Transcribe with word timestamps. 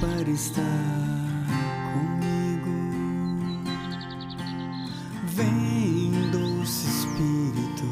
para 0.00 0.30
estar 0.30 0.62
comigo. 1.92 2.70
Vem, 5.34 6.30
doce 6.30 6.86
Espírito, 6.88 7.86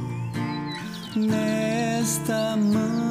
nesta 1.17 2.57
manhã, 2.57 3.04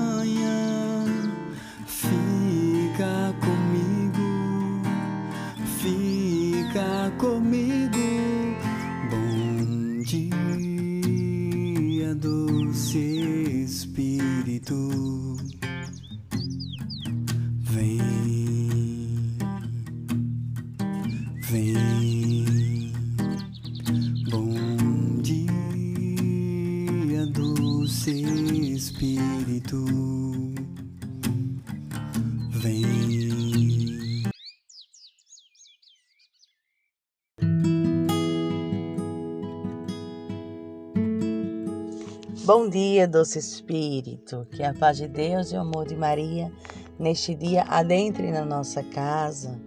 Bom 42.45 42.67
dia, 42.67 43.07
doce 43.07 43.39
Espírito. 43.39 44.45
Que 44.51 44.63
a 44.63 44.73
paz 44.73 44.97
de 44.97 45.07
Deus 45.07 45.53
e 45.53 45.55
o 45.55 45.61
amor 45.61 45.87
de 45.87 45.95
Maria 45.95 46.51
neste 46.99 47.33
dia 47.33 47.63
adentre 47.69 48.29
na 48.33 48.43
nossa 48.43 48.83
casa. 48.83 49.57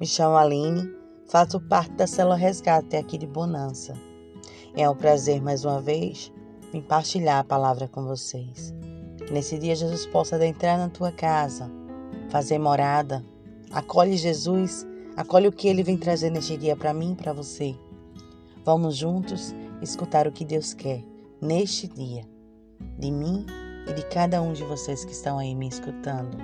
Me 0.00 0.04
chamo 0.04 0.34
Aline, 0.34 0.92
faço 1.28 1.60
parte 1.60 1.92
da 1.92 2.04
célula 2.04 2.34
Resgate 2.34 2.96
aqui 2.96 3.16
de 3.16 3.28
Bonança. 3.28 3.94
É 4.74 4.90
um 4.90 4.96
prazer 4.96 5.40
mais 5.40 5.64
uma 5.64 5.80
vez 5.80 6.32
me 6.74 6.82
partilhar 6.82 7.38
a 7.38 7.44
palavra 7.44 7.86
com 7.86 8.04
vocês. 8.04 8.74
Que 9.24 9.32
nesse 9.32 9.56
dia 9.56 9.76
Jesus 9.76 10.04
possa 10.06 10.34
adentrar 10.34 10.76
na 10.78 10.88
tua 10.88 11.12
casa, 11.12 11.70
fazer 12.28 12.58
morada. 12.58 13.24
Acolhe 13.70 14.16
Jesus, 14.16 14.84
acolhe 15.16 15.46
o 15.46 15.52
que 15.52 15.68
ele 15.68 15.84
vem 15.84 15.96
trazer 15.96 16.30
neste 16.30 16.56
dia 16.56 16.74
para 16.74 16.92
mim 16.92 17.12
e 17.12 17.22
para 17.22 17.32
você. 17.32 17.76
Vamos 18.64 18.96
juntos 18.96 19.54
escutar 19.80 20.26
o 20.26 20.32
que 20.32 20.44
Deus 20.44 20.74
quer 20.74 21.04
neste 21.40 21.86
dia, 21.88 22.24
de 22.98 23.10
mim 23.10 23.46
e 23.88 23.92
de 23.92 24.02
cada 24.06 24.40
um 24.42 24.52
de 24.52 24.64
vocês 24.64 25.04
que 25.04 25.12
estão 25.12 25.38
aí 25.38 25.54
me 25.54 25.68
escutando. 25.68 26.36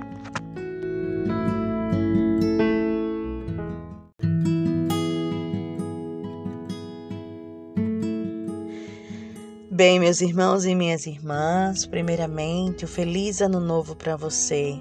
Bem, 9.70 9.98
meus 9.98 10.20
irmãos 10.20 10.64
e 10.64 10.74
minhas 10.74 11.06
irmãs, 11.06 11.86
primeiramente, 11.86 12.84
um 12.84 12.88
feliz 12.88 13.40
ano 13.40 13.58
novo 13.58 13.96
para 13.96 14.14
você. 14.14 14.80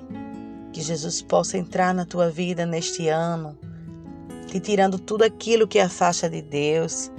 Que 0.72 0.82
Jesus 0.82 1.22
possa 1.22 1.58
entrar 1.58 1.94
na 1.94 2.06
tua 2.06 2.30
vida 2.30 2.66
neste 2.66 3.08
ano, 3.08 3.58
te 4.48 4.60
tirando 4.60 5.00
tudo 5.00 5.24
aquilo 5.24 5.68
que 5.68 5.80
afasta 5.80 6.30
de 6.30 6.42
Deus, 6.42 7.10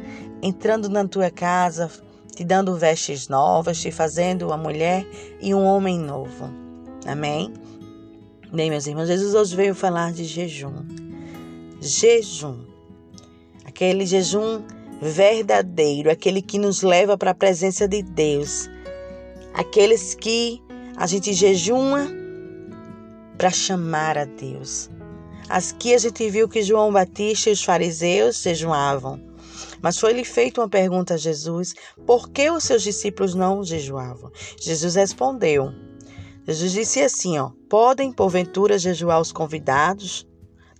entrando 0.42 0.88
na 0.88 1.08
tua 1.08 1.30
casa, 1.30 1.90
te 2.34 2.44
dando 2.44 2.76
vestes 2.76 3.28
novas, 3.28 3.80
te 3.80 3.90
fazendo 3.90 4.46
uma 4.46 4.56
mulher 4.56 5.06
e 5.40 5.54
um 5.54 5.62
homem 5.62 5.98
novo. 5.98 6.50
Amém? 7.06 7.52
Bem, 8.52 8.70
meus 8.70 8.86
irmãos, 8.86 9.06
Jesus 9.06 9.34
hoje 9.34 9.56
veio 9.56 9.74
falar 9.74 10.12
de 10.12 10.24
jejum. 10.24 10.84
Jejum. 11.80 12.58
Aquele 13.64 14.06
jejum 14.06 14.62
verdadeiro, 15.00 16.10
aquele 16.10 16.40
que 16.40 16.58
nos 16.58 16.82
leva 16.82 17.16
para 17.18 17.32
a 17.32 17.34
presença 17.34 17.88
de 17.88 18.02
Deus. 18.02 18.68
Aqueles 19.54 20.14
que 20.14 20.62
a 20.96 21.06
gente 21.06 21.32
jejuma 21.32 22.08
para 23.36 23.50
chamar 23.50 24.16
a 24.16 24.24
Deus. 24.24 24.90
Aqui 25.48 25.94
a 25.94 25.98
gente 25.98 26.30
viu 26.30 26.48
que 26.48 26.62
João 26.62 26.92
Batista 26.92 27.50
e 27.50 27.52
os 27.52 27.64
fariseus 27.64 28.40
jejuavam. 28.42 29.31
Mas 29.82 29.98
foi-lhe 29.98 30.24
feita 30.24 30.60
uma 30.60 30.68
pergunta 30.68 31.14
a 31.14 31.16
Jesus: 31.18 31.74
por 32.06 32.30
que 32.30 32.48
os 32.50 32.62
seus 32.62 32.82
discípulos 32.82 33.34
não 33.34 33.64
jejuavam? 33.64 34.30
Jesus 34.58 34.94
respondeu. 34.94 35.72
Jesus 36.46 36.72
disse 36.72 37.00
assim: 37.00 37.38
ó, 37.38 37.50
podem 37.68 38.12
porventura 38.12 38.78
jejuar 38.78 39.20
os 39.20 39.32
convidados 39.32 40.26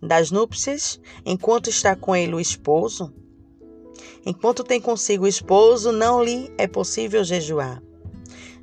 das 0.01 0.31
núpcias 0.31 1.01
enquanto 1.27 1.69
está 1.69 1.97
com 1.97 2.15
ele 2.15 2.35
o 2.35 2.41
esposo? 2.41 3.13
Enquanto 4.25 4.63
tem 4.63 4.81
consigo 4.81 5.25
o 5.25 5.29
esposo, 5.29 5.91
não 5.91 6.23
lhe 6.23 6.53
é 6.57 6.69
possível 6.69 7.25
jejuar. 7.25 7.83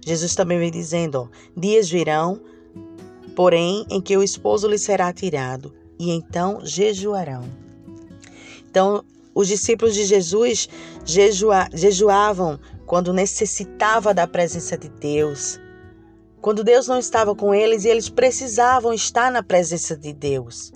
Jesus 0.06 0.36
também 0.36 0.58
vem 0.58 0.72
dizendo: 0.72 1.24
ó, 1.24 1.28
dias 1.56 1.90
virão, 1.90 2.42
porém, 3.36 3.86
em 3.90 4.02
que 4.02 4.16
o 4.16 4.24
esposo 4.24 4.68
lhe 4.70 4.78
será 4.78 5.12
tirado, 5.12 5.74
e 6.00 6.12
então 6.12 6.62
jejuarão. 6.64 7.44
Então, 8.70 9.04
os 9.40 9.48
discípulos 9.48 9.96
de 9.96 10.04
Jesus 10.04 10.68
jejua, 11.06 11.70
jejuavam 11.74 12.60
quando 12.86 13.14
necessitava 13.14 14.14
da 14.14 14.28
presença 14.28 14.78
de 14.78 14.90
Deus. 14.90 15.58
Quando 16.42 16.62
Deus 16.62 16.90
não 16.90 17.00
estava 17.00 17.34
com 17.34 17.54
eles 17.54 17.86
eles 17.86 18.10
precisavam 18.10 18.94
estar 18.94 19.32
na 19.32 19.42
presença 19.42 19.96
de 19.96 20.12
Deus. 20.12 20.74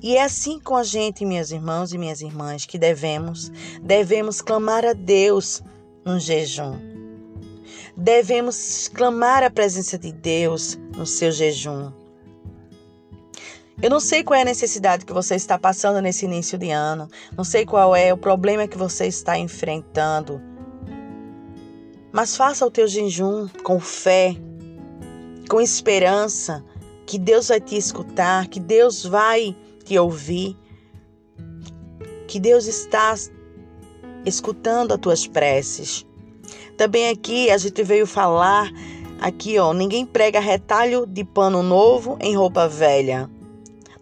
E 0.00 0.16
é 0.16 0.22
assim 0.22 0.60
com 0.60 0.76
a 0.76 0.84
gente, 0.84 1.24
meus 1.24 1.50
irmãos 1.50 1.92
e 1.92 1.98
minhas 1.98 2.20
irmãs, 2.20 2.64
que 2.64 2.78
devemos, 2.78 3.50
devemos 3.82 4.40
clamar 4.40 4.84
a 4.84 4.92
Deus 4.92 5.62
no 6.04 6.20
jejum. 6.20 6.78
Devemos 7.96 8.86
clamar 8.86 9.42
a 9.42 9.50
presença 9.50 9.98
de 9.98 10.12
Deus 10.12 10.78
no 10.96 11.06
seu 11.06 11.32
jejum. 11.32 11.90
Eu 13.82 13.90
não 13.90 13.98
sei 13.98 14.22
qual 14.22 14.38
é 14.38 14.42
a 14.42 14.44
necessidade 14.44 15.04
que 15.04 15.12
você 15.12 15.34
está 15.34 15.58
passando 15.58 16.00
nesse 16.00 16.24
início 16.24 16.56
de 16.56 16.70
ano, 16.70 17.08
não 17.36 17.42
sei 17.42 17.66
qual 17.66 17.96
é 17.96 18.14
o 18.14 18.16
problema 18.16 18.68
que 18.68 18.78
você 18.78 19.08
está 19.08 19.36
enfrentando. 19.36 20.40
Mas 22.12 22.36
faça 22.36 22.64
o 22.64 22.70
teu 22.70 22.86
jejum 22.86 23.48
com 23.64 23.80
fé, 23.80 24.36
com 25.50 25.60
esperança, 25.60 26.64
que 27.04 27.18
Deus 27.18 27.48
vai 27.48 27.60
te 27.60 27.76
escutar, 27.76 28.46
que 28.46 28.60
Deus 28.60 29.04
vai 29.04 29.56
te 29.84 29.98
ouvir, 29.98 30.56
que 32.28 32.38
Deus 32.38 32.68
está 32.68 33.16
escutando 34.24 34.92
as 34.92 35.00
tuas 35.00 35.26
preces. 35.26 36.06
Também 36.76 37.08
aqui 37.08 37.50
a 37.50 37.58
gente 37.58 37.82
veio 37.82 38.06
falar 38.06 38.70
aqui, 39.20 39.58
ó, 39.58 39.72
ninguém 39.72 40.06
prega 40.06 40.38
retalho 40.38 41.04
de 41.04 41.24
pano 41.24 41.64
novo 41.64 42.16
em 42.20 42.36
roupa 42.36 42.68
velha. 42.68 43.28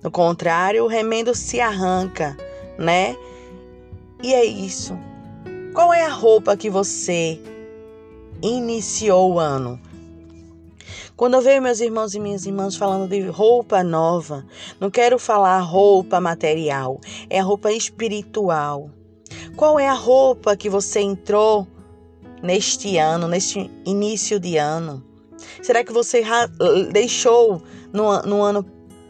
No 0.03 0.11
contrário, 0.11 0.85
o 0.85 0.89
remendo 0.89 1.35
se 1.35 1.61
arranca, 1.61 2.37
né? 2.79 3.17
E 4.23 4.33
é 4.33 4.45
isso. 4.45 4.99
Qual 5.75 5.93
é 5.93 6.05
a 6.05 6.13
roupa 6.13 6.57
que 6.57 6.71
você 6.71 7.41
iniciou 8.43 9.35
o 9.35 9.39
ano? 9.39 9.79
Quando 11.17 11.35
eu 11.35 11.43
vejo 11.43 11.61
meus 11.61 11.81
irmãos 11.81 12.15
e 12.15 12.19
minhas 12.19 12.47
irmãs 12.47 12.77
falando 12.77 13.11
de 13.11 13.21
roupa 13.21 13.85
nova, 13.85 14.47
não 14.81 14.91
quero 14.91 15.19
falar 15.19 15.61
roupa 15.61 16.19
material, 16.19 16.99
é 17.29 17.39
a 17.39 17.43
roupa 17.43 17.71
espiritual. 17.71 18.91
Qual 19.55 19.79
é 19.79 19.87
a 19.87 19.93
roupa 19.93 20.57
que 20.57 20.71
você 20.71 21.01
entrou 21.01 21.69
neste 22.43 22.97
ano, 22.97 23.29
neste 23.29 23.71
início 23.85 24.41
de 24.41 24.57
ano? 24.57 25.05
Será 25.63 25.85
que 25.85 25.93
você 25.93 26.23
deixou 26.91 27.63
no, 27.93 28.23
no 28.23 28.43
ano 28.43 28.65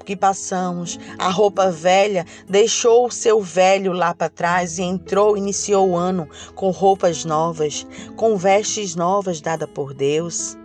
que 0.04 0.16
passamos, 0.16 0.98
a 1.18 1.28
roupa 1.28 1.70
velha 1.70 2.26
deixou 2.48 3.06
o 3.06 3.10
seu 3.10 3.40
velho 3.40 3.92
lá 3.92 4.14
para 4.14 4.28
trás 4.28 4.78
e 4.78 4.82
entrou, 4.82 5.36
iniciou 5.36 5.90
o 5.90 5.96
ano 5.96 6.28
com 6.54 6.70
roupas 6.70 7.24
novas, 7.24 7.86
com 8.16 8.36
vestes 8.36 8.94
novas 8.96 9.40
dadas 9.40 9.68
por 9.70 9.94
Deus? 9.94 10.56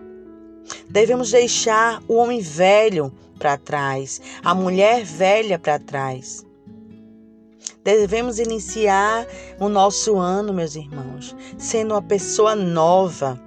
Devemos 0.90 1.32
deixar 1.32 2.02
o 2.08 2.16
homem 2.16 2.42
velho 2.42 3.12
para 3.38 3.58
trás, 3.58 4.22
a 4.44 4.56
mulher 4.56 5.04
velha 5.04 5.60
para 5.60 5.80
trás. 5.80 6.46
Devemos 7.84 8.40
iniciar 8.40 9.28
o 9.60 9.70
nosso 9.70 10.18
ano, 10.18 10.52
meus 10.52 10.76
irmãos, 10.76 11.36
sendo 11.58 11.94
uma 11.94 12.02
pessoa 12.02 12.56
nova. 12.56 13.40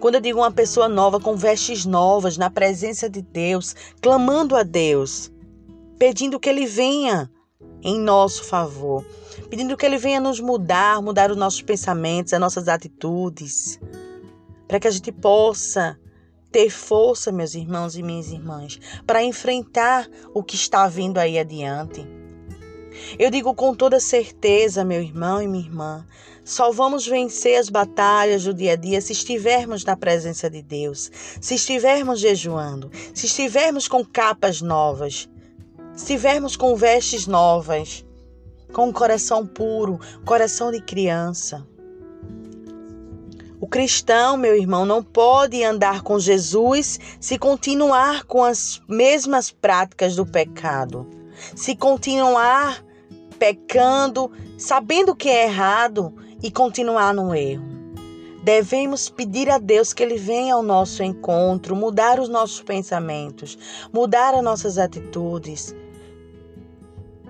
Quando 0.00 0.16
eu 0.16 0.20
digo 0.20 0.40
uma 0.40 0.52
pessoa 0.52 0.88
nova, 0.88 1.18
com 1.18 1.36
vestes 1.36 1.86
novas, 1.86 2.36
na 2.36 2.50
presença 2.50 3.08
de 3.08 3.22
Deus, 3.22 3.74
clamando 4.00 4.54
a 4.54 4.62
Deus, 4.62 5.32
pedindo 5.98 6.38
que 6.38 6.48
Ele 6.48 6.66
venha 6.66 7.30
em 7.82 7.98
nosso 7.98 8.44
favor, 8.44 9.04
pedindo 9.48 9.76
que 9.76 9.86
Ele 9.86 9.96
venha 9.96 10.20
nos 10.20 10.38
mudar, 10.38 11.00
mudar 11.00 11.30
os 11.30 11.36
nossos 11.36 11.62
pensamentos, 11.62 12.32
as 12.32 12.40
nossas 12.40 12.68
atitudes, 12.68 13.80
para 14.68 14.78
que 14.78 14.88
a 14.88 14.90
gente 14.90 15.10
possa 15.10 15.98
ter 16.52 16.70
força, 16.70 17.32
meus 17.32 17.54
irmãos 17.54 17.96
e 17.96 18.02
minhas 18.02 18.30
irmãs, 18.30 18.78
para 19.06 19.22
enfrentar 19.22 20.08
o 20.34 20.42
que 20.42 20.56
está 20.56 20.86
vindo 20.88 21.18
aí 21.18 21.38
adiante. 21.38 22.06
Eu 23.18 23.30
digo 23.30 23.54
com 23.54 23.74
toda 23.74 24.00
certeza, 24.00 24.84
meu 24.84 25.02
irmão 25.02 25.42
e 25.42 25.46
minha 25.46 25.64
irmã, 25.64 26.06
só 26.46 26.70
vamos 26.70 27.04
vencer 27.04 27.58
as 27.58 27.68
batalhas 27.68 28.44
do 28.44 28.54
dia 28.54 28.74
a 28.74 28.76
dia 28.76 29.00
se 29.00 29.10
estivermos 29.10 29.84
na 29.84 29.96
presença 29.96 30.48
de 30.48 30.62
Deus, 30.62 31.10
se 31.40 31.56
estivermos 31.56 32.20
jejuando, 32.20 32.88
se 33.12 33.26
estivermos 33.26 33.88
com 33.88 34.04
capas 34.04 34.62
novas, 34.62 35.28
se 35.92 36.04
estivermos 36.04 36.54
com 36.54 36.76
vestes 36.76 37.26
novas, 37.26 38.06
com 38.72 38.90
um 38.90 38.92
coração 38.92 39.44
puro, 39.44 39.98
coração 40.24 40.70
de 40.70 40.80
criança. 40.80 41.66
O 43.60 43.66
cristão, 43.66 44.36
meu 44.36 44.54
irmão, 44.54 44.86
não 44.86 45.02
pode 45.02 45.64
andar 45.64 46.02
com 46.02 46.16
Jesus 46.16 47.00
se 47.18 47.36
continuar 47.38 48.22
com 48.22 48.44
as 48.44 48.80
mesmas 48.88 49.50
práticas 49.50 50.14
do 50.14 50.24
pecado, 50.24 51.08
se 51.56 51.74
continuar 51.74 52.84
pecando, 53.36 54.30
sabendo 54.56 55.16
que 55.16 55.28
é 55.28 55.46
errado 55.46 56.14
e 56.42 56.50
continuar 56.50 57.14
no 57.14 57.34
erro. 57.34 57.64
Devemos 58.42 59.08
pedir 59.08 59.50
a 59.50 59.58
Deus 59.58 59.92
que 59.92 60.02
Ele 60.02 60.16
venha 60.16 60.54
ao 60.54 60.62
nosso 60.62 61.02
encontro, 61.02 61.74
mudar 61.74 62.20
os 62.20 62.28
nossos 62.28 62.62
pensamentos, 62.62 63.58
mudar 63.92 64.34
as 64.34 64.42
nossas 64.42 64.78
atitudes. 64.78 65.74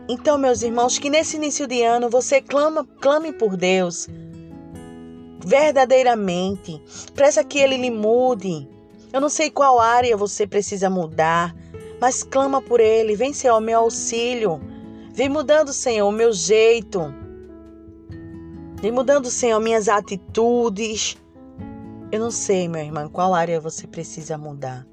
Então, 0.09 0.37
meus 0.37 0.63
irmãos, 0.63 0.99
que 0.99 1.11
nesse 1.11 1.37
início 1.37 1.67
de 1.67 1.83
ano 1.83 2.11
você 2.11 2.41
clama, 2.41 2.87
clame 3.01 3.33
por 3.33 3.57
Deus 3.57 4.09
verdadeiramente. 5.47 6.83
Peça 7.15 7.45
que 7.45 7.61
Ele 7.61 7.77
lhe 7.77 7.91
mude. 7.91 8.69
Eu 9.13 9.21
não 9.21 9.29
sei 9.29 9.49
qual 9.49 9.79
área 9.79 10.17
você 10.17 10.45
precisa 10.45 10.91
mudar, 10.91 11.55
mas 12.01 12.25
clama 12.25 12.61
por 12.61 12.81
Ele. 12.81 13.15
Vem, 13.15 13.33
Senhor, 13.33 13.61
meu 13.61 13.79
auxílio. 13.79 14.61
Vem 15.13 15.29
mudando, 15.29 15.73
Senhor, 15.73 16.09
o 16.09 16.13
meu 16.13 16.33
jeito. 16.33 17.15
Vem 18.81 18.93
mudando, 18.93 19.31
Senhor, 19.31 19.59
minhas 19.59 19.89
atitudes. 19.89 21.17
Eu 22.13 22.21
não 22.21 22.31
sei, 22.31 22.69
meu 22.69 22.83
irmão, 22.83 23.09
qual 23.09 23.35
área 23.35 23.59
você 23.59 23.87
precisa 23.87 24.37
mudar, 24.37 24.87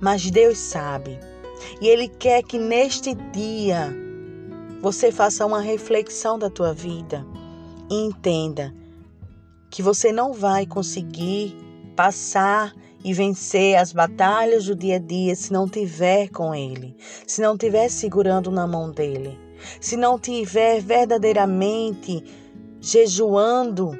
mas 0.00 0.30
Deus 0.30 0.56
sabe. 0.56 1.18
E 1.80 1.88
Ele 1.88 2.08
quer 2.08 2.42
que 2.42 2.58
neste 2.58 3.14
dia 3.32 3.92
você 4.80 5.10
faça 5.10 5.44
uma 5.44 5.60
reflexão 5.60 6.38
da 6.38 6.48
tua 6.48 6.72
vida 6.72 7.26
e 7.90 8.06
entenda 8.06 8.72
que 9.70 9.82
você 9.82 10.12
não 10.12 10.32
vai 10.32 10.64
conseguir 10.64 11.56
passar 11.96 12.72
e 13.02 13.12
vencer 13.12 13.76
as 13.76 13.92
batalhas 13.92 14.66
do 14.66 14.76
dia 14.76 14.96
a 14.96 14.98
dia 14.98 15.34
se 15.34 15.52
não 15.52 15.68
tiver 15.68 16.28
com 16.28 16.54
ele, 16.54 16.96
se 17.26 17.42
não 17.42 17.58
tiver 17.58 17.88
segurando 17.88 18.50
na 18.50 18.66
mão 18.66 18.90
dele, 18.90 19.38
se 19.80 19.96
não 19.96 20.18
tiver 20.18 20.80
verdadeiramente 20.80 22.24
jejuando, 22.84 23.98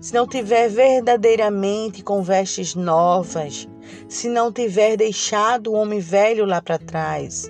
se 0.00 0.12
não 0.12 0.26
tiver 0.26 0.68
verdadeiramente 0.68 2.02
com 2.02 2.24
vestes 2.24 2.74
novas, 2.74 3.68
se 4.08 4.28
não 4.28 4.52
tiver 4.52 4.96
deixado 4.96 5.68
o 5.70 5.74
homem 5.74 6.00
velho 6.00 6.44
lá 6.44 6.60
para 6.60 6.76
trás, 6.76 7.48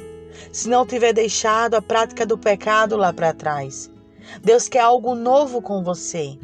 se 0.52 0.68
não 0.68 0.84
tiver 0.84 1.14
deixado 1.14 1.74
a 1.74 1.82
prática 1.82 2.26
do 2.26 2.36
pecado 2.36 2.94
lá 2.94 3.10
para 3.10 3.32
trás. 3.32 3.90
Deus 4.42 4.68
quer 4.68 4.80
algo 4.80 5.14
novo 5.14 5.62
com 5.62 5.82
você. 5.82 6.38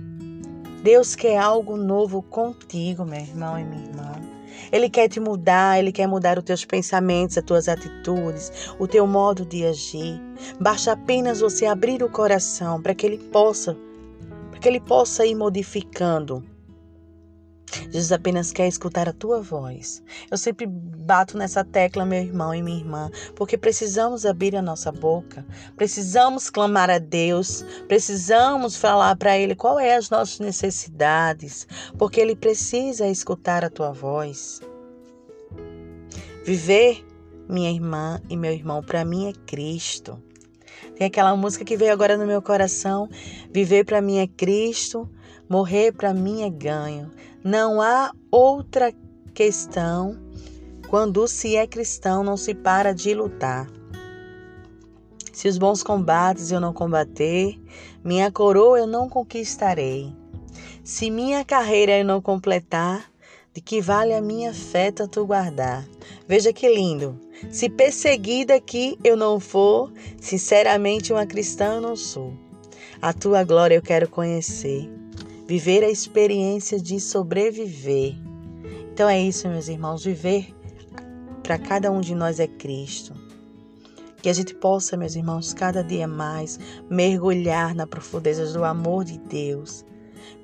Deus 0.82 1.14
quer 1.14 1.36
algo 1.36 1.76
novo 1.76 2.22
contigo, 2.22 3.04
meu 3.04 3.20
irmão 3.20 3.58
e 3.58 3.64
minha 3.64 3.84
irmã. 3.84 4.33
Ele 4.72 4.88
quer 4.88 5.08
te 5.08 5.20
mudar, 5.20 5.78
ele 5.78 5.92
quer 5.92 6.06
mudar 6.06 6.38
os 6.38 6.44
teus 6.44 6.64
pensamentos, 6.64 7.38
as 7.38 7.44
tuas 7.44 7.68
atitudes, 7.68 8.52
o 8.78 8.86
teu 8.86 9.06
modo 9.06 9.44
de 9.44 9.64
agir. 9.66 10.20
Basta 10.60 10.92
apenas 10.92 11.40
você 11.40 11.66
abrir 11.66 12.02
o 12.02 12.08
coração 12.08 12.80
para 12.80 12.94
que 12.94 13.06
ele 13.06 13.18
possa, 13.18 13.76
para 14.50 14.60
que 14.60 14.68
ele 14.68 14.80
possa 14.80 15.26
ir 15.26 15.34
modificando 15.34 16.42
Jesus 17.90 18.12
apenas 18.12 18.52
quer 18.52 18.68
escutar 18.68 19.08
a 19.08 19.12
tua 19.12 19.40
voz. 19.40 20.02
Eu 20.30 20.36
sempre 20.36 20.66
bato 20.66 21.36
nessa 21.36 21.64
tecla, 21.64 22.04
meu 22.04 22.20
irmão 22.20 22.54
e 22.54 22.62
minha 22.62 22.78
irmã, 22.78 23.10
porque 23.34 23.56
precisamos 23.56 24.24
abrir 24.24 24.54
a 24.56 24.62
nossa 24.62 24.92
boca, 24.92 25.44
precisamos 25.76 26.50
clamar 26.50 26.90
a 26.90 26.98
Deus, 26.98 27.64
precisamos 27.88 28.76
falar 28.76 29.16
para 29.16 29.38
Ele 29.38 29.54
qual 29.54 29.78
é 29.78 29.96
as 29.96 30.10
nossas 30.10 30.38
necessidades, 30.38 31.66
porque 31.98 32.20
Ele 32.20 32.36
precisa 32.36 33.08
escutar 33.08 33.64
a 33.64 33.70
tua 33.70 33.92
voz. 33.92 34.60
Viver, 36.44 37.04
minha 37.48 37.70
irmã 37.70 38.20
e 38.28 38.36
meu 38.36 38.52
irmão, 38.52 38.82
para 38.82 39.04
mim 39.04 39.28
é 39.28 39.32
Cristo. 39.46 40.22
Tem 40.96 41.06
aquela 41.06 41.34
música 41.34 41.64
que 41.64 41.76
veio 41.76 41.92
agora 41.92 42.16
no 42.16 42.26
meu 42.26 42.40
coração: 42.40 43.08
Viver 43.50 43.84
para 43.84 44.00
mim 44.00 44.18
é 44.18 44.26
Cristo, 44.26 45.08
morrer 45.54 45.92
para 45.92 46.12
mim 46.12 46.42
é 46.42 46.50
ganho. 46.50 47.12
Não 47.44 47.80
há 47.80 48.10
outra 48.28 48.92
questão 49.32 50.18
quando 50.88 51.28
se 51.28 51.54
é 51.54 51.64
cristão, 51.64 52.24
não 52.24 52.36
se 52.36 52.52
para 52.54 52.92
de 52.92 53.14
lutar. 53.14 53.70
Se 55.32 55.46
os 55.46 55.56
bons 55.56 55.80
combates 55.80 56.50
eu 56.50 56.58
não 56.58 56.72
combater, 56.72 57.56
minha 58.02 58.32
coroa 58.32 58.80
eu 58.80 58.86
não 58.88 59.08
conquistarei. 59.08 60.12
Se 60.82 61.08
minha 61.08 61.44
carreira 61.44 61.98
eu 62.00 62.04
não 62.04 62.20
completar, 62.20 63.08
de 63.52 63.60
que 63.60 63.80
vale 63.80 64.12
a 64.12 64.20
minha 64.20 64.52
fé 64.52 64.90
tu 64.90 65.24
guardar? 65.24 65.86
Veja 66.26 66.52
que 66.52 66.68
lindo. 66.68 67.16
Se 67.48 67.68
perseguida 67.68 68.60
que 68.60 68.98
eu 69.04 69.16
não 69.16 69.38
for, 69.38 69.92
sinceramente 70.20 71.12
uma 71.12 71.24
cristã 71.24 71.74
eu 71.74 71.80
não 71.80 71.94
sou. 71.94 72.32
A 73.00 73.12
tua 73.12 73.44
glória 73.44 73.76
eu 73.76 73.82
quero 73.82 74.08
conhecer 74.08 74.90
viver 75.46 75.84
a 75.84 75.90
experiência 75.90 76.80
de 76.80 76.98
sobreviver. 76.98 78.16
Então 78.92 79.08
é 79.08 79.20
isso, 79.20 79.48
meus 79.48 79.68
irmãos, 79.68 80.04
viver 80.04 80.54
para 81.42 81.58
cada 81.58 81.90
um 81.90 82.00
de 82.00 82.14
nós 82.14 82.40
é 82.40 82.46
Cristo. 82.46 83.12
Que 84.22 84.30
a 84.30 84.32
gente 84.32 84.54
possa, 84.54 84.96
meus 84.96 85.14
irmãos, 85.14 85.52
cada 85.52 85.84
dia 85.84 86.08
mais 86.08 86.58
mergulhar 86.88 87.74
na 87.74 87.86
profundeza 87.86 88.50
do 88.52 88.64
amor 88.64 89.04
de 89.04 89.18
Deus, 89.18 89.84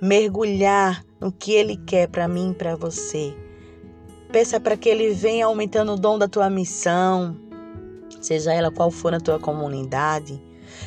mergulhar 0.02 1.02
no 1.18 1.32
que 1.32 1.52
Ele 1.52 1.78
quer 1.78 2.06
para 2.08 2.28
mim 2.28 2.50
e 2.50 2.54
para 2.54 2.76
você. 2.76 3.34
Peça 4.30 4.60
para 4.60 4.76
que 4.76 4.88
Ele 4.88 5.14
venha 5.14 5.46
aumentando 5.46 5.94
o 5.94 5.96
dom 5.96 6.18
da 6.18 6.28
tua 6.28 6.50
missão, 6.50 7.34
seja 8.20 8.52
ela 8.52 8.70
qual 8.70 8.90
for 8.90 9.12
na 9.12 9.20
tua 9.20 9.38
comunidade. 9.38 10.38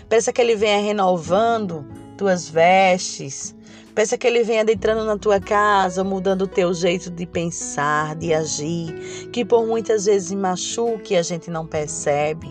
Peça 0.07 0.31
que 0.31 0.39
Ele 0.39 0.55
venha 0.55 0.79
renovando 0.79 1.83
tuas 2.15 2.47
vestes, 2.47 3.55
Peça 3.95 4.17
que 4.17 4.25
Ele 4.25 4.43
venha 4.43 4.61
entrando 4.63 5.05
na 5.05 5.17
tua 5.17 5.39
casa, 5.39 6.03
mudando 6.03 6.43
o 6.43 6.47
teu 6.47 6.73
jeito 6.73 7.11
de 7.11 7.27
pensar, 7.27 8.15
de 8.15 8.33
agir, 8.33 9.29
que 9.31 9.45
por 9.45 9.67
muitas 9.67 10.05
vezes 10.05 10.31
machuque 10.31 11.13
e 11.13 11.17
a 11.17 11.21
gente 11.21 11.51
não 11.51 11.67
percebe. 11.67 12.47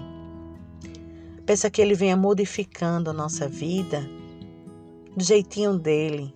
Peça 1.45 1.69
que 1.69 1.83
Ele 1.83 1.95
venha 1.95 2.17
modificando 2.17 3.11
a 3.11 3.13
nossa 3.13 3.49
vida 3.49 4.09
do 5.17 5.25
jeitinho 5.25 5.77
dele, 5.77 6.33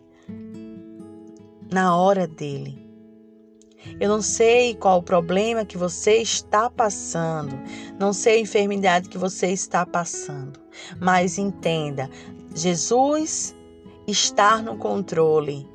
na 1.73 1.97
hora 1.97 2.27
dele. 2.27 2.85
Eu 4.01 4.09
não 4.09 4.21
sei 4.21 4.75
qual 4.75 4.99
o 4.99 5.03
problema 5.03 5.65
que 5.65 5.79
você 5.79 6.17
está 6.17 6.69
passando, 6.69 7.57
não 7.99 8.13
sei 8.13 8.39
a 8.39 8.41
enfermidade 8.41 9.09
que 9.09 9.17
você 9.17 9.47
está 9.49 9.87
passando, 9.87 10.59
mas 11.01 11.39
entenda, 11.39 12.11
Jesus 12.53 13.56
estar 14.07 14.63
no 14.63 14.77
controle. 14.77 15.69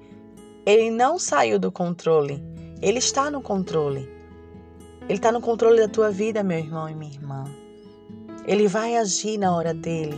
Ele 0.65 0.89
não 0.89 1.19
saiu 1.19 1.59
do 1.59 1.71
controle. 1.71 2.43
Ele 2.81 2.99
está 2.99 3.29
no 3.29 3.41
controle. 3.41 4.09
Ele 5.03 5.13
está 5.13 5.31
no 5.31 5.41
controle 5.41 5.79
da 5.79 5.87
tua 5.87 6.09
vida, 6.11 6.43
meu 6.43 6.59
irmão 6.59 6.89
e 6.89 6.95
minha 6.95 7.11
irmã. 7.11 7.43
Ele 8.45 8.67
vai 8.67 8.95
agir 8.95 9.37
na 9.37 9.55
hora 9.55 9.73
dele. 9.73 10.15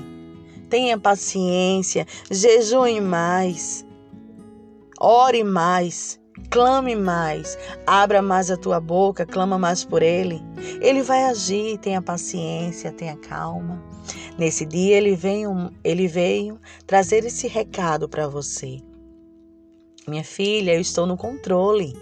Tenha 0.69 0.97
paciência, 0.97 2.05
jejue 2.31 2.99
mais, 2.99 3.85
ore 4.99 5.43
mais, 5.43 6.19
clame 6.49 6.95
mais, 6.95 7.57
abra 7.85 8.21
mais 8.21 8.49
a 8.49 8.57
tua 8.57 8.79
boca, 8.79 9.25
clama 9.25 9.57
mais 9.57 9.83
por 9.83 10.01
ele. 10.01 10.41
Ele 10.81 11.01
vai 11.01 11.25
agir, 11.25 11.77
tenha 11.77 12.01
paciência, 12.01 12.91
tenha 12.91 13.15
calma. 13.17 13.81
Nesse 14.37 14.65
dia 14.65 14.97
ele 14.97 15.15
veio, 15.15 15.71
ele 15.83 16.07
veio 16.07 16.59
trazer 16.85 17.25
esse 17.25 17.47
recado 17.47 18.09
para 18.09 18.27
você. 18.27 18.81
Minha 20.07 20.23
filha, 20.23 20.73
eu 20.73 20.81
estou 20.81 21.05
no 21.05 21.15
controle. 21.15 21.95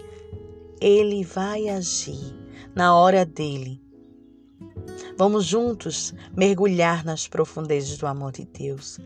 Ele 0.80 1.22
vai 1.24 1.68
agir 1.68 2.34
na 2.74 2.96
hora 2.96 3.24
dele. 3.24 3.80
Vamos 5.16 5.44
juntos 5.44 6.12
mergulhar 6.36 7.04
nas 7.04 7.28
profundezas 7.28 7.96
do 7.98 8.06
amor 8.06 8.32
de 8.32 8.44
Deus. 8.44 8.98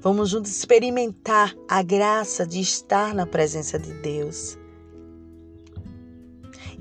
Vamos 0.00 0.30
juntos 0.30 0.50
experimentar 0.50 1.54
a 1.68 1.82
graça 1.82 2.46
de 2.46 2.60
estar 2.60 3.14
na 3.14 3.26
presença 3.26 3.78
de 3.78 3.92
Deus. 3.94 4.58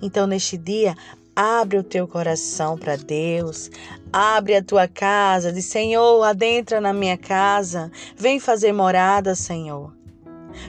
Então, 0.01 0.27
neste 0.27 0.57
dia, 0.57 0.95
abre 1.35 1.77
o 1.77 1.83
teu 1.83 2.07
coração 2.07 2.77
para 2.77 2.95
Deus, 2.95 3.69
abre 4.13 4.55
a 4.55 4.63
tua 4.63 4.87
casa, 4.87 5.51
diz: 5.51 5.65
Senhor, 5.65 6.23
adentra 6.23 6.79
na 6.79 6.93
minha 6.93 7.17
casa, 7.17 7.91
vem 8.15 8.39
fazer 8.39 8.71
morada, 8.71 9.35
Senhor. 9.35 9.93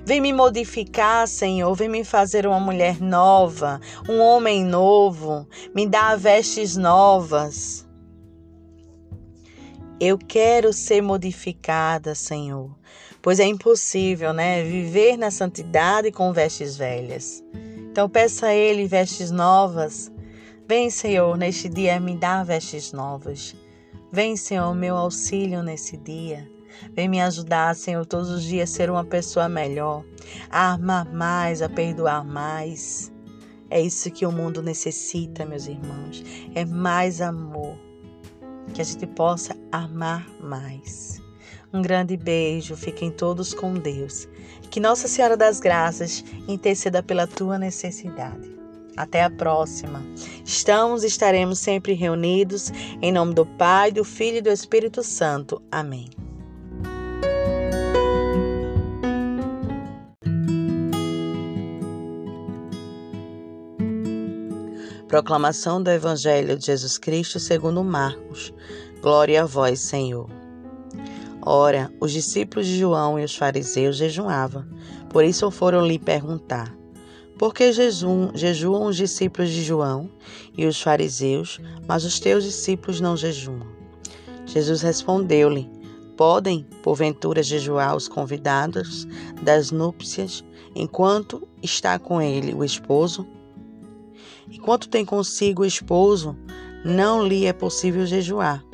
Vem 0.05 0.21
me 0.21 0.33
modificar, 0.33 1.29
Senhor. 1.29 1.73
Vem 1.75 1.89
me 1.89 2.03
fazer 2.03 2.47
uma 2.47 2.59
mulher 2.59 3.01
nova, 3.01 3.81
um 4.09 4.19
homem 4.19 4.65
novo. 4.65 5.47
Me 5.73 5.87
dá 5.87 6.17
vestes 6.17 6.77
novas. 6.77 7.87
Eu 9.99 10.19
quero 10.19 10.73
ser 10.73 11.01
modificada, 11.01 12.15
Senhor, 12.15 12.71
pois 13.23 13.41
é 13.41 13.45
impossível, 13.45 14.33
né, 14.33 14.63
viver 14.63 15.17
na 15.17 15.31
santidade 15.31 16.13
com 16.13 16.33
vestes 16.35 16.77
velhas. 16.77 17.43
Então 17.91 18.07
peça 18.09 18.49
a 18.49 18.55
Ele 18.55 18.87
vestes 18.87 19.31
novas. 19.31 20.13
Vem, 20.69 20.91
Senhor, 20.91 21.37
neste 21.37 21.69
dia 21.69 22.01
me 22.01 22.17
dá 22.17 22.43
vestes 22.43 22.93
novas. 22.93 23.55
Vem, 24.11 24.37
Senhor, 24.37 24.75
meu 24.75 24.97
auxílio 24.97 25.63
nesse 25.63 25.97
dia. 25.97 26.51
Vem 26.93 27.09
me 27.09 27.21
ajudar, 27.21 27.77
Senhor, 27.77 28.05
todos 28.05 28.31
os 28.31 28.43
dias 28.43 28.73
a 28.73 28.75
ser 28.75 28.91
uma 28.91 29.05
pessoa 29.05 29.49
melhor, 29.49 30.05
a 30.51 30.73
amar 30.73 31.05
mais, 31.13 31.63
a 31.63 31.69
perdoar 31.69 32.25
mais. 32.25 33.13
É 33.71 33.81
isso 33.81 34.11
que 34.11 34.27
o 34.27 34.33
mundo 34.33 34.61
necessita, 34.61 35.47
meus 35.47 35.69
irmãos. 35.69 36.25
É 36.53 36.65
mais 36.65 37.21
amor. 37.21 37.79
Que 38.75 38.81
a 38.81 38.85
gente 38.85 39.07
possa 39.07 39.57
amar 39.71 40.29
mais. 40.41 41.23
Um 41.73 41.81
grande 41.81 42.17
beijo, 42.17 42.75
fiquem 42.75 43.13
todos 43.13 43.55
com 43.55 43.73
Deus. 43.75 44.29
Que 44.69 44.81
Nossa 44.81 45.07
Senhora 45.07 45.37
das 45.37 45.61
Graças 45.61 46.25
interceda 46.49 47.05
pela 47.05 47.29
tua 47.29 47.57
necessidade. 47.57 48.56
Até 48.97 49.23
a 49.23 49.31
próxima. 49.31 50.03
Estamos 50.45 51.05
e 51.05 51.07
estaremos 51.07 51.59
sempre 51.59 51.93
reunidos 51.93 52.73
em 53.03 53.13
nome 53.13 53.35
do 53.35 53.45
Pai, 53.45 53.93
do 53.93 54.05
Filho 54.05 54.39
e 54.39 54.43
do 54.43 54.51
Espírito 54.51 55.03
Santo. 55.03 55.61
Amém. 55.71 56.09
Proclamação 65.09 65.81
do 65.81 65.91
Evangelho 65.91 66.59
de 66.59 66.67
Jesus 66.67 66.99
Cristo 66.99 67.39
segundo 67.39 67.83
Marcos. 67.85 68.53
Glória 69.01 69.43
a 69.43 69.47
vós, 69.47 69.79
Senhor. 69.81 70.29
Ora, 71.41 71.93
os 72.01 72.11
discípulos 72.11 72.67
de 72.67 72.77
João 72.77 73.17
e 73.17 73.25
os 73.25 73.37
fariseus 73.37 73.97
jejuavam. 73.97 74.67
Por 75.09 75.25
isso 75.25 75.49
foram 75.49 75.87
lhe 75.87 75.97
perguntar: 75.97 76.77
Por 77.39 77.53
que 77.53 77.71
jejum, 77.71 78.31
jejuam 78.35 78.87
os 78.87 78.97
discípulos 78.97 79.51
de 79.51 79.63
João 79.63 80.11
e 80.57 80.65
os 80.65 80.81
fariseus, 80.81 81.61
mas 81.87 82.05
os 82.05 82.19
teus 82.19 82.45
discípulos 82.45 82.99
não 82.99 83.15
jejuam? 83.15 83.67
Jesus 84.47 84.81
respondeu-lhe: 84.81 85.71
Podem, 86.17 86.67
porventura, 86.83 87.43
jejuar 87.43 87.95
os 87.95 88.09
convidados 88.09 89.07
das 89.43 89.71
núpcias 89.71 90.43
enquanto 90.75 91.47
está 91.63 91.99
com 91.99 92.23
ele 92.23 92.55
o 92.55 92.65
esposo? 92.65 93.27
Enquanto 94.51 94.89
tem 94.89 95.05
consigo 95.05 95.63
o 95.63 95.67
esposo, 95.67 96.35
não 96.83 97.27
lhe 97.27 97.45
é 97.45 97.53
possível 97.53 98.07
jejuar. 98.07 98.65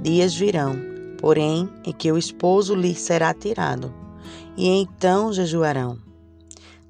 Dias 0.00 0.34
virão, 0.34 0.74
porém, 1.18 1.68
em 1.84 1.92
que 1.92 2.10
o 2.10 2.18
esposo 2.18 2.74
lhe 2.74 2.96
será 2.96 3.32
tirado, 3.32 3.94
e 4.56 4.66
então 4.66 5.32
jejuarão. 5.32 6.11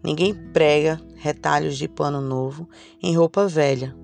Ninguém 0.03 0.35
prega 0.35 1.01
retalhos 1.17 1.79
de 1.79 1.87
pano 1.87 2.21
novo 2.21 2.69
em 3.03 3.17
roupa 3.17 3.47
velha. 3.47 3.95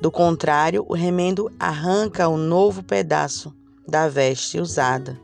Do 0.00 0.10
contrário, 0.10 0.84
o 0.88 0.94
remendo 0.94 1.50
arranca 1.58 2.28
o 2.28 2.36
novo 2.36 2.82
pedaço 2.82 3.54
da 3.86 4.08
veste 4.08 4.58
usada 4.58 5.18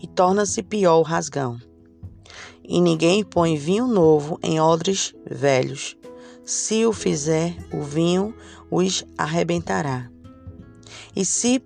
e 0.00 0.06
torna-se 0.06 0.62
pior 0.62 0.98
o 0.98 1.02
rasgão. 1.02 1.58
E 2.64 2.80
ninguém 2.80 3.22
põe 3.22 3.56
vinho 3.56 3.86
novo 3.86 4.38
em 4.42 4.60
odres 4.60 5.14
velhos, 5.30 5.96
se 6.44 6.84
o 6.86 6.92
fizer, 6.92 7.54
o 7.72 7.82
vinho 7.82 8.34
os 8.70 9.04
arrebentará. 9.16 10.10
E 11.14 11.24
se 11.24 11.62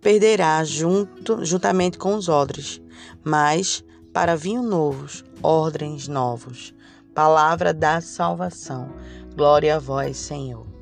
perderá 0.00 0.62
junto, 0.64 1.44
juntamente 1.44 1.96
com 1.96 2.14
os 2.14 2.28
odres, 2.28 2.82
mas 3.22 3.82
para 4.12 4.36
vinho 4.36 4.62
novos, 4.62 5.24
ordens 5.44 6.08
novos. 6.08 6.74
Palavra 7.14 7.74
da 7.74 8.00
salvação. 8.00 8.88
Glória 9.36 9.76
a 9.76 9.78
vós, 9.78 10.16
Senhor. 10.16 10.73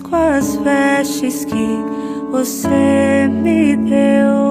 Com 0.00 0.16
as 0.16 0.56
vestes 0.56 1.44
que 1.44 1.68
você 2.30 3.28
me 3.28 3.76
deu. 3.76 4.50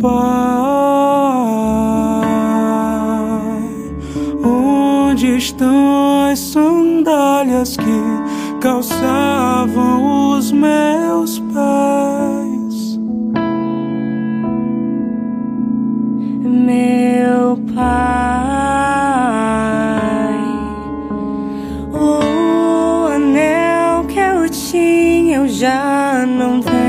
Pai, 0.00 0.20
onde 4.44 5.36
estão 5.36 6.30
as 6.30 6.38
sandálias 6.38 7.76
que 7.76 8.60
calçavam 8.60 10.36
os 10.36 10.50
meus 10.52 11.38
pés? 11.38 12.09
Já 25.60 26.24
não 26.26 26.58
tenho 26.58 26.79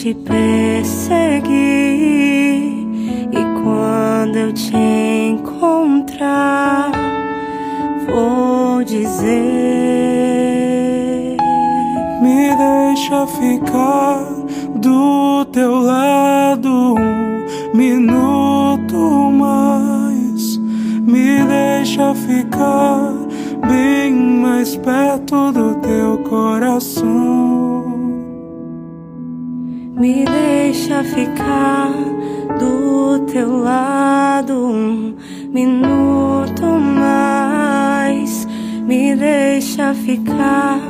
te 0.00 0.14
perseguir. 0.14 1.52
E 3.32 3.44
quando 3.62 4.36
eu 4.36 4.52
te 4.54 4.74
encontrar, 5.28 6.90
vou 8.06 8.82
dizer: 8.82 9.36
Me 12.22 12.56
deixa 12.56 13.26
ficar 13.26 14.24
do 14.76 15.44
teu 15.52 15.82
lado 15.82 16.94
um 16.94 17.76
minuto 17.76 19.30
mais 19.32 20.56
me 20.56 21.44
deixa 21.44 22.14
ficar 22.14 23.12
bem 23.68 24.14
mais 24.14 24.76
perto 24.76 25.52
do 25.52 25.74
teu 25.74 26.16
coração. 26.26 27.59
Me 30.00 30.24
deixa 30.24 31.04
ficar 31.04 31.92
do 32.58 33.18
teu 33.26 33.58
lado 33.58 34.54
um 34.54 35.14
minuto 35.52 36.64
mais. 36.64 38.46
Me 38.86 39.14
deixa 39.14 39.92
ficar 39.92 40.80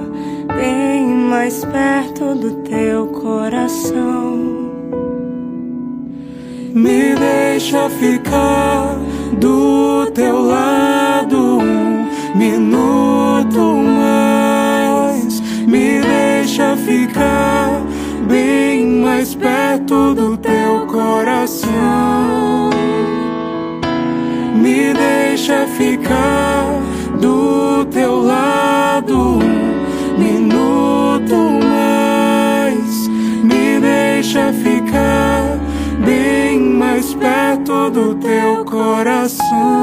bem 0.56 1.08
mais 1.08 1.64
perto 1.64 2.36
do 2.36 2.52
teu 2.62 3.08
coração. 3.08 4.38
Me 6.72 7.16
deixa 7.16 7.90
ficar 7.90 8.96
do 9.40 10.08
teu 10.12 10.40
lado 10.40 11.58
um 11.58 12.38
minuto 12.38 13.74
mais. 13.98 15.40
Me 15.66 16.00
deixa 16.00 16.76
ficar 16.76 17.82
bem 18.28 18.69
mais 19.10 19.34
perto 19.34 20.14
do 20.14 20.36
teu 20.36 20.86
coração. 20.86 22.70
Me 24.54 24.94
deixa 24.94 25.66
ficar 25.66 26.64
do 27.20 27.84
teu 27.86 28.22
lado 28.22 29.16
um 29.16 30.16
minuto 30.16 31.36
mais. 31.68 33.08
Me 33.42 33.80
deixa 33.80 34.52
ficar 34.52 35.58
bem 36.04 36.60
mais 36.60 37.12
perto 37.14 37.90
do 37.90 38.14
teu 38.14 38.64
coração. 38.64 39.79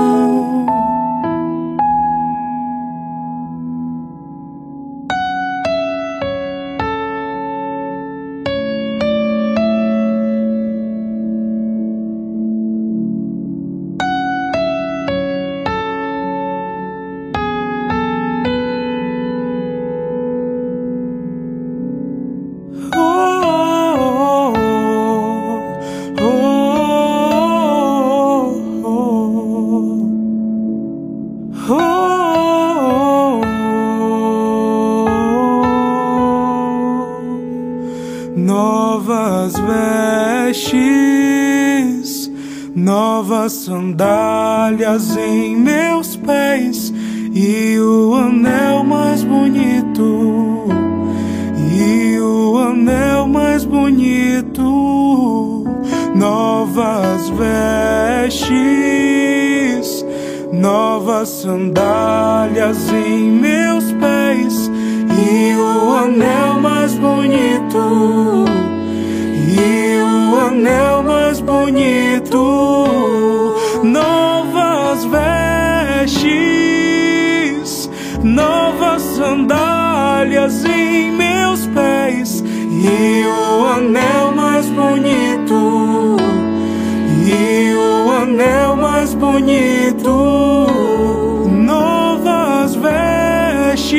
Em 44.97 45.55
meus 45.55 46.15
pés 46.15 46.91
e 47.31 47.77
o 47.79 48.15
anel 48.15 48.83
mais 48.83 49.23
bonito, 49.23 50.65
e 51.71 52.17
o 52.19 52.57
anel 52.57 53.27
mais 53.27 53.63
bonito, 53.63 55.63
novas 56.15 57.29
vestes, 57.29 58.49
novas 60.51 61.29
sandálias 61.29 62.91
em 62.91 63.33
meus 63.33 63.91
pés 63.93 64.71
e 65.11 65.55
o 65.55 65.93
anel 65.93 66.59
mais 66.59 66.95
bonito, 66.95 68.45
e 69.47 70.01
o 70.01 70.39
anel 70.47 71.03
mais 71.03 71.39
bonito, 71.39 72.76
sandálias 80.27 80.65
em 80.65 81.11
meus 81.11 81.65
pés, 81.67 82.43
e 82.43 83.25
o 83.25 83.65
anel 83.65 84.33
mais 84.35 84.65
bonito, 84.67 86.17
e 87.25 87.73
o 87.73 88.11
anel 88.11 88.75
mais 88.75 89.13
bonito, 89.13 90.67
novas 91.49 92.75
vestes, 92.75 93.93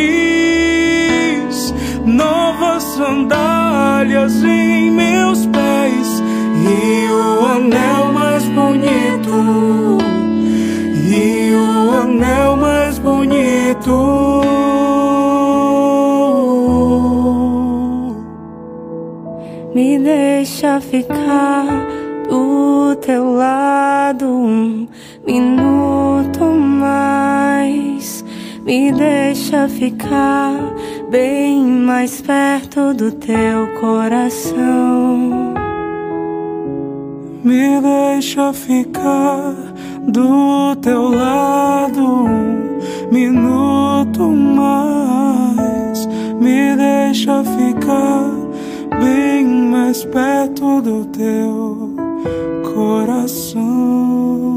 novas 2.05 2.83
sandálias 2.83 4.45
em 4.45 4.91
meus 4.91 5.47
pés, 5.47 6.23
e 6.63 7.09
o 7.11 7.47
anel 7.47 8.13
mais 8.13 8.45
bonito, 8.45 9.99
e 10.95 11.55
o 11.55 11.91
anel 12.03 12.57
mais 12.57 12.99
bonito. 12.99 14.28
Deixa 20.61 20.81
ficar 20.81 21.67
do 22.29 22.97
teu 22.97 23.33
lado 23.35 24.27
um 24.27 24.89
minuto 25.25 26.45
mais. 26.47 28.25
Me 28.65 28.91
deixa 28.91 29.69
ficar 29.69 30.53
bem 31.11 31.65
mais 31.65 32.21
perto 32.21 32.93
do 32.93 33.13
teu 33.13 33.69
coração. 33.79 35.55
Me 37.45 37.81
deixa 37.81 38.53
ficar 38.53 39.55
do 40.09 40.75
teu 40.83 41.09
lado 41.09 42.03
um 42.03 42.81
minuto 43.13 44.29
mais. 44.29 46.05
Me 46.41 46.75
deixa 46.75 47.45
ficar 47.45 48.48
bem 49.01 49.45
mais 49.45 50.05
perto 50.05 50.81
do 50.83 51.05
teu 51.07 51.95
coração. 52.75 54.48